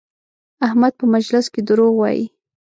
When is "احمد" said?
0.65-0.93